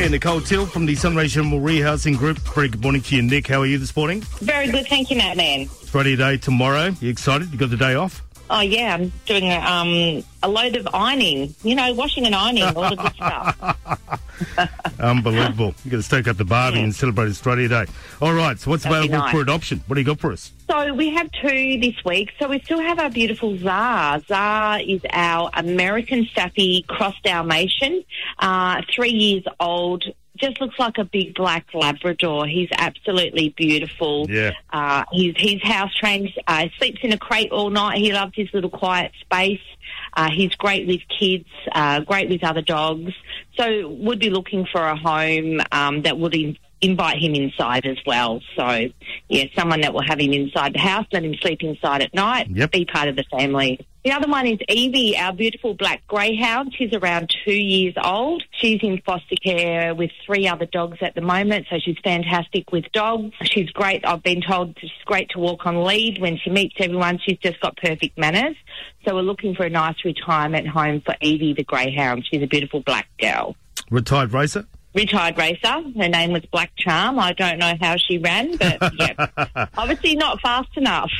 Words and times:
And 0.00 0.10
Nicole 0.10 0.40
Till 0.40 0.66
from 0.66 0.86
the 0.86 0.96
Sunrise 0.96 1.32
General 1.32 1.60
Rehousing 1.60 2.18
Group. 2.18 2.38
Very 2.54 2.68
good 2.68 2.82
morning 2.82 3.02
to 3.02 3.14
you, 3.16 3.22
Nick. 3.22 3.46
How 3.46 3.60
are 3.60 3.66
you 3.66 3.78
this 3.78 3.94
morning? 3.96 4.20
Very 4.40 4.68
good, 4.68 4.86
thank 4.88 5.10
you, 5.12 5.16
Matt 5.16 5.36
Man. 5.36 5.66
Friday 5.66 6.16
day 6.16 6.36
tomorrow. 6.38 6.90
You 7.00 7.08
excited? 7.08 7.52
You 7.52 7.58
got 7.58 7.70
the 7.70 7.76
day 7.76 7.94
off? 7.94 8.20
Oh 8.50 8.60
yeah, 8.60 8.94
I'm 8.94 9.12
doing 9.26 9.44
a, 9.44 9.58
um, 9.60 10.24
a 10.42 10.48
load 10.48 10.74
of 10.74 10.88
ironing. 10.92 11.54
You 11.62 11.76
know, 11.76 11.92
washing 11.94 12.26
and 12.26 12.34
ironing, 12.34 12.64
all 12.64 12.90
the 12.90 12.96
good 12.96 13.14
stuff. 13.14 14.78
Unbelievable. 15.02 15.74
you 15.84 15.90
got 15.90 15.96
to 15.98 16.02
stoke 16.02 16.28
up 16.28 16.36
the 16.36 16.44
barbie 16.44 16.78
Yeah. 16.78 16.84
and 16.84 16.94
celebrate 16.94 17.26
Australia 17.28 17.68
Day. 17.68 17.84
All 18.20 18.32
right, 18.32 18.58
so 18.58 18.70
what's 18.70 18.84
That'd 18.84 18.98
available 18.98 19.18
nice. 19.18 19.32
for 19.34 19.40
adoption? 19.40 19.82
What 19.86 19.96
do 19.96 20.00
you 20.00 20.06
got 20.06 20.20
for 20.20 20.32
us? 20.32 20.52
So 20.70 20.94
we 20.94 21.10
have 21.10 21.28
two 21.32 21.78
this 21.80 21.96
week. 22.04 22.30
So 22.40 22.48
we 22.48 22.60
still 22.60 22.80
have 22.80 22.98
our 22.98 23.10
beautiful 23.10 23.58
Zar. 23.58 24.20
Zar 24.20 24.80
is 24.80 25.00
our 25.10 25.50
American 25.54 26.26
Staffy 26.30 26.84
Cross 26.88 27.16
Dalmatian, 27.24 28.04
uh, 28.38 28.80
three 28.94 29.10
years 29.12 29.44
old. 29.60 30.04
Just 30.38 30.60
looks 30.60 30.78
like 30.78 30.96
a 30.98 31.04
big 31.04 31.34
black 31.34 31.66
Labrador. 31.74 32.46
He's 32.46 32.70
absolutely 32.76 33.50
beautiful. 33.50 34.26
Yeah. 34.30 34.52
Uh, 34.72 35.04
he's, 35.12 35.34
he's 35.36 35.62
house 35.62 35.94
trained. 35.94 36.30
Uh, 36.46 36.68
sleeps 36.78 37.00
in 37.02 37.12
a 37.12 37.18
crate 37.18 37.52
all 37.52 37.68
night. 37.70 37.98
He 37.98 38.12
loves 38.12 38.32
his 38.34 38.48
little 38.54 38.70
quiet 38.70 39.12
space. 39.20 39.60
Uh, 40.14 40.30
he's 40.30 40.54
great 40.54 40.86
with 40.86 41.00
kids, 41.16 41.46
uh, 41.72 42.00
great 42.00 42.28
with 42.28 42.42
other 42.44 42.62
dogs. 42.62 43.12
So 43.56 43.88
would 43.88 44.18
be 44.18 44.30
looking 44.30 44.66
for 44.66 44.80
a 44.80 44.96
home 44.96 45.60
um, 45.72 46.02
that 46.02 46.18
would 46.18 46.34
in- 46.34 46.56
invite 46.80 47.18
him 47.18 47.34
inside 47.34 47.86
as 47.86 47.98
well. 48.06 48.40
So 48.56 48.88
yeah, 49.28 49.44
someone 49.54 49.82
that 49.82 49.92
will 49.92 50.02
have 50.02 50.18
him 50.18 50.32
inside 50.32 50.74
the 50.74 50.80
house, 50.80 51.06
let 51.12 51.24
him 51.24 51.34
sleep 51.40 51.62
inside 51.62 52.02
at 52.02 52.12
night, 52.14 52.48
Yep. 52.50 52.70
be 52.72 52.84
part 52.84 53.08
of 53.08 53.16
the 53.16 53.24
family. 53.30 53.86
The 54.04 54.10
other 54.10 54.26
one 54.26 54.48
is 54.48 54.58
Evie, 54.68 55.16
our 55.16 55.32
beautiful 55.32 55.74
black 55.74 56.04
greyhound. 56.08 56.74
She's 56.76 56.92
around 56.92 57.32
two 57.44 57.54
years 57.54 57.94
old. 58.02 58.42
She's 58.50 58.80
in 58.82 59.00
foster 59.06 59.36
care 59.36 59.94
with 59.94 60.10
three 60.26 60.48
other 60.48 60.66
dogs 60.66 60.98
at 61.02 61.14
the 61.14 61.20
moment, 61.20 61.66
so 61.70 61.76
she's 61.78 61.96
fantastic 62.02 62.72
with 62.72 62.84
dogs. 62.92 63.32
She's 63.42 63.70
great. 63.70 64.04
I've 64.04 64.24
been 64.24 64.42
told 64.42 64.76
she's 64.80 64.90
great 65.04 65.30
to 65.30 65.38
walk 65.38 65.66
on 65.66 65.84
lead. 65.84 66.20
When 66.20 66.36
she 66.36 66.50
meets 66.50 66.74
everyone, 66.80 67.20
she's 67.24 67.38
just 67.38 67.60
got 67.60 67.76
perfect 67.76 68.18
manners. 68.18 68.56
So 69.06 69.14
we're 69.14 69.22
looking 69.22 69.54
for 69.54 69.64
a 69.64 69.70
nice 69.70 70.04
retirement 70.04 70.66
home 70.66 71.00
for 71.02 71.14
Evie 71.20 71.54
the 71.54 71.62
greyhound. 71.62 72.26
She's 72.28 72.42
a 72.42 72.48
beautiful 72.48 72.80
black 72.80 73.06
girl. 73.20 73.54
Retired 73.88 74.32
racer? 74.32 74.66
Retired 74.94 75.38
racer. 75.38 75.82
Her 75.96 76.08
name 76.08 76.32
was 76.32 76.44
Black 76.52 76.70
Charm. 76.76 77.18
I 77.18 77.32
don't 77.32 77.58
know 77.58 77.74
how 77.80 77.96
she 77.96 78.18
ran, 78.18 78.56
but 78.56 78.92
yeah, 78.98 79.66
obviously 79.78 80.16
not 80.16 80.40
fast 80.40 80.68
enough. 80.76 81.10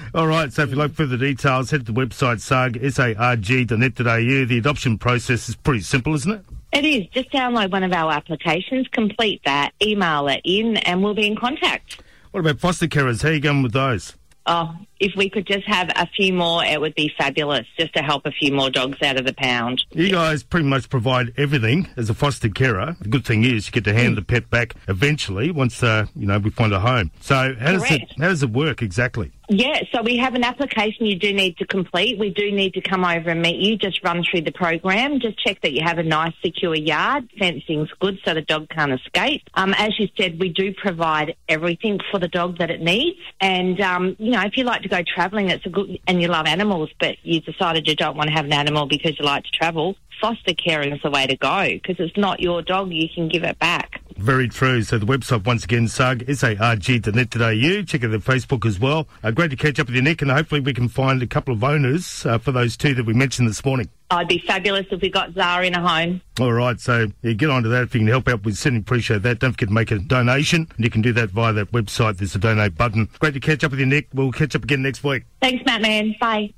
All 0.14 0.28
right, 0.28 0.52
so 0.52 0.62
if 0.62 0.70
you'd 0.70 0.78
like 0.78 0.92
further 0.92 1.16
details, 1.16 1.70
head 1.70 1.84
to 1.86 1.92
the 1.92 2.00
website 2.00 2.36
sarg, 2.36 2.82
S-A-R-G.net.au. 2.82 4.44
The 4.44 4.58
adoption 4.58 4.98
process 4.98 5.48
is 5.48 5.56
pretty 5.56 5.80
simple, 5.80 6.14
isn't 6.14 6.32
it? 6.32 6.44
It 6.72 6.84
is. 6.84 7.06
Just 7.08 7.32
download 7.32 7.72
one 7.72 7.82
of 7.82 7.92
our 7.92 8.12
applications, 8.12 8.86
complete 8.88 9.40
that, 9.44 9.72
email 9.82 10.28
it 10.28 10.42
in, 10.44 10.76
and 10.78 11.02
we'll 11.02 11.14
be 11.14 11.26
in 11.26 11.34
contact. 11.36 12.02
What 12.30 12.40
about 12.40 12.60
foster 12.60 12.86
carers? 12.86 13.22
How 13.22 13.30
are 13.30 13.32
you 13.32 13.40
going 13.40 13.62
with 13.62 13.72
those? 13.72 14.14
Oh, 14.46 14.76
if 15.00 15.14
we 15.16 15.30
could 15.30 15.46
just 15.46 15.66
have 15.66 15.90
a 15.96 16.06
few 16.06 16.32
more, 16.32 16.64
it 16.64 16.80
would 16.80 16.94
be 16.94 17.12
fabulous, 17.18 17.66
just 17.78 17.94
to 17.94 18.02
help 18.02 18.26
a 18.26 18.32
few 18.32 18.52
more 18.52 18.70
dogs 18.70 18.98
out 19.02 19.18
of 19.18 19.26
the 19.26 19.34
pound. 19.34 19.84
You 19.92 20.10
guys 20.10 20.42
pretty 20.42 20.66
much 20.66 20.88
provide 20.88 21.32
everything 21.36 21.88
as 21.96 22.10
a 22.10 22.14
foster 22.14 22.48
carer. 22.48 22.96
The 23.00 23.08
good 23.08 23.24
thing 23.24 23.44
is 23.44 23.66
you 23.66 23.72
get 23.72 23.84
to 23.84 23.94
hand 23.94 24.16
the 24.16 24.22
pet 24.22 24.50
back 24.50 24.74
eventually 24.88 25.50
once 25.50 25.82
uh, 25.82 26.06
you 26.14 26.26
know 26.26 26.38
we 26.38 26.50
find 26.50 26.72
a 26.72 26.80
home. 26.80 27.10
So 27.20 27.54
how 27.58 27.72
does 27.72 27.90
it 27.90 28.02
how 28.18 28.28
does 28.28 28.42
it 28.42 28.50
work 28.50 28.82
exactly? 28.82 29.32
Yeah, 29.48 29.82
so 29.92 30.02
we 30.02 30.16
have 30.16 30.34
an 30.34 30.42
application 30.42 31.06
you 31.06 31.16
do 31.16 31.32
need 31.32 31.56
to 31.58 31.66
complete. 31.66 32.18
We 32.18 32.30
do 32.30 32.50
need 32.50 32.74
to 32.74 32.80
come 32.80 33.04
over 33.04 33.30
and 33.30 33.40
meet 33.40 33.60
you, 33.60 33.76
just 33.76 34.02
run 34.02 34.24
through 34.28 34.40
the 34.40 34.50
program, 34.50 35.20
just 35.20 35.38
check 35.38 35.60
that 35.60 35.72
you 35.72 35.82
have 35.84 35.98
a 35.98 36.02
nice 36.02 36.32
secure 36.44 36.74
yard, 36.74 37.28
fencing's 37.38 37.90
good 38.00 38.18
so 38.24 38.34
the 38.34 38.42
dog 38.42 38.68
can't 38.70 38.92
escape. 38.92 39.42
Um, 39.54 39.72
as 39.74 39.98
you 40.00 40.08
said, 40.16 40.40
we 40.40 40.48
do 40.48 40.74
provide 40.74 41.36
everything 41.48 42.00
for 42.10 42.18
the 42.18 42.26
dog 42.26 42.58
that 42.58 42.70
it 42.70 42.80
needs. 42.80 43.20
And, 43.40 43.80
um, 43.80 44.16
you 44.18 44.32
know, 44.32 44.40
if 44.40 44.56
you 44.56 44.64
like 44.64 44.82
to 44.88 44.96
go 44.96 45.02
travelling, 45.02 45.50
it's 45.50 45.66
a 45.66 45.68
good, 45.68 45.98
and 46.06 46.20
you 46.20 46.28
love 46.28 46.46
animals, 46.46 46.90
but 46.98 47.16
you 47.22 47.40
decided 47.40 47.86
you 47.86 47.96
don't 47.96 48.16
want 48.16 48.28
to 48.28 48.34
have 48.34 48.44
an 48.44 48.52
animal 48.52 48.86
because 48.86 49.18
you 49.18 49.24
like 49.24 49.44
to 49.44 49.50
travel, 49.50 49.96
foster 50.20 50.54
caring 50.54 50.92
is 50.92 51.00
the 51.02 51.10
way 51.10 51.26
to 51.26 51.36
go 51.36 51.68
because 51.68 51.96
it's 51.98 52.16
not 52.16 52.40
your 52.40 52.62
dog, 52.62 52.92
you 52.92 53.08
can 53.14 53.28
give 53.28 53.44
it 53.44 53.58
back. 53.58 54.00
Very 54.16 54.48
true. 54.48 54.82
So 54.82 54.98
the 54.98 55.06
website 55.06 55.44
once 55.44 55.64
again, 55.64 55.88
SARG, 55.88 56.28
S-A-R-G.net.au. 56.28 57.82
Check 57.82 58.04
out 58.04 58.10
the 58.10 58.18
Facebook 58.18 58.66
as 58.66 58.80
well. 58.80 59.08
Uh, 59.22 59.30
great 59.30 59.50
to 59.50 59.56
catch 59.56 59.78
up 59.78 59.88
with 59.88 59.96
you, 59.96 60.02
Nick, 60.02 60.22
and 60.22 60.30
hopefully 60.30 60.60
we 60.60 60.72
can 60.72 60.88
find 60.88 61.22
a 61.22 61.26
couple 61.26 61.52
of 61.52 61.62
owners 61.62 62.24
uh, 62.24 62.38
for 62.38 62.52
those 62.52 62.76
two 62.76 62.94
that 62.94 63.04
we 63.04 63.12
mentioned 63.12 63.48
this 63.48 63.64
morning. 63.64 63.90
I'd 64.10 64.28
be 64.28 64.38
fabulous 64.38 64.86
if 64.90 65.00
we 65.00 65.10
got 65.10 65.32
Zara 65.34 65.66
in 65.66 65.74
a 65.74 65.86
home. 65.86 66.20
All 66.40 66.52
right, 66.52 66.78
so 66.78 67.08
yeah, 67.22 67.32
get 67.32 67.50
on 67.50 67.62
to 67.64 67.68
that 67.70 67.82
if 67.82 67.94
you 67.94 68.00
can 68.00 68.08
help 68.08 68.28
out. 68.28 68.44
We 68.44 68.52
certainly 68.52 68.80
appreciate 68.80 69.22
that. 69.22 69.40
Don't 69.40 69.52
forget 69.52 69.68
to 69.68 69.74
make 69.74 69.90
a 69.90 69.98
donation. 69.98 70.68
And 70.76 70.84
you 70.84 70.90
can 70.90 71.02
do 71.02 71.12
that 71.14 71.30
via 71.30 71.52
that 71.54 71.72
website. 71.72 72.18
There's 72.18 72.34
a 72.34 72.38
donate 72.38 72.76
button. 72.76 73.08
Great 73.18 73.34
to 73.34 73.40
catch 73.40 73.64
up 73.64 73.72
with 73.72 73.80
you, 73.80 73.86
Nick. 73.86 74.08
We'll 74.14 74.32
catch 74.32 74.54
up 74.54 74.64
again 74.64 74.82
next 74.82 75.02
week. 75.02 75.24
Thanks, 75.40 75.64
Matt 75.64 75.82
Man. 75.82 76.14
Bye. 76.20 76.52